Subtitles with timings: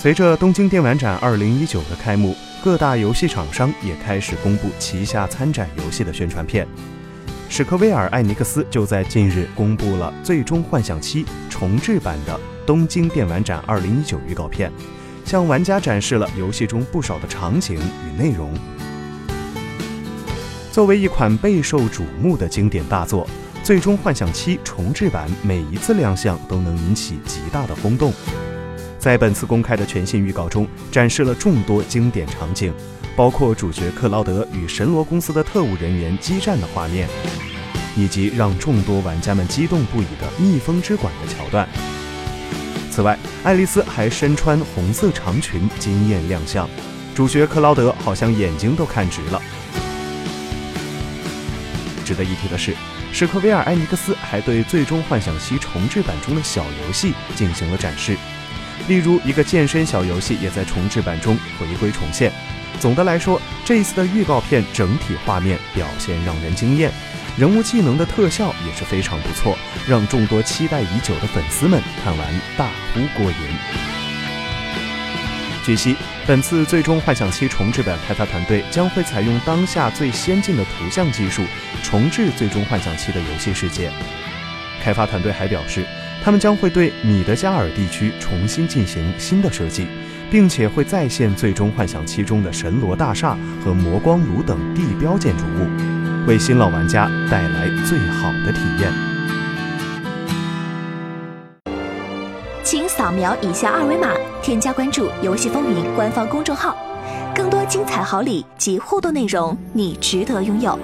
[0.00, 2.34] 随着东京电玩展2019的开幕，
[2.64, 6.66] 各大游戏厂商也开始公布旗下参展游戏的宣传片。
[7.50, 14.72] 史克威尔艾尼克斯就在近日公布了《最终幻想七》重制版的东京电玩展2019预告片，
[15.26, 18.54] 向玩家展示了游戏中不少的场景与内容。
[20.72, 23.26] 作为一款备受瞩目的经典大作，
[23.62, 28.14] 《最终幻想七》重制版每一次亮相都能引起极大的轰动。
[29.00, 32.70] 在本次公开的全新预告中，展示了众多经典场景，
[33.16, 37.08] 包括主角克劳德与神罗公司的特务人员激战的画面，
[37.96, 41.66] 以及让众多玩家们激动不已的蜜蜂之馆的桥段。
[42.90, 46.68] 此外，爱丽丝还身穿红色长裙惊艳亮相，
[47.14, 49.40] 主角克劳德好像眼睛都看直了。
[52.04, 52.74] 值得一提的是，
[53.14, 58.14] 史克威尔艾尼克斯还对《最终幻想七》重制版中的小游戏进行了展示。
[58.88, 62.32] 例如，一个健身小游戏也在重制版中回归重现。
[62.80, 66.90] 总的来说，这一次的预告片整体画面表现让人惊艳，
[67.36, 73.36] 人物技能的特效也是非常不错，让众多期待已久的粉丝们看完大呼过瘾。
[75.62, 75.94] 据悉，
[76.26, 81.44] 本次《最终幻想七》重制版开发团队将会采用当下最先进的图像技术
[81.82, 83.90] 重置《最终幻想七》的游戏世界。
[84.82, 85.86] 开发团队还表示。
[86.22, 89.86] 他们将会对米德加尔地区重新进行新的设计，
[90.30, 98.92] 并且会再现《最终幻想七》中的神罗大厦和魔光炉等地标建筑物，为新老玩家带来最好的体验。
[102.62, 104.12] 请扫描以下二维码，
[104.42, 106.76] 添加关注“游戏风云”官方公众号，
[107.34, 110.78] 更多精彩好礼及互动内容，你值得拥有。